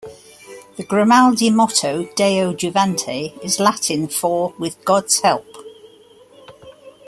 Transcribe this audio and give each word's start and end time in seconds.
The 0.77 0.83
Grimaldi 0.83 1.51
motto, 1.51 2.09
"Deo 2.15 2.53
Juvante", 2.55 3.37
is 3.43 3.59
Latin 3.59 4.07
for 4.07 4.51
"With 4.57 4.83
God's 4.83 5.19
help". 5.21 5.45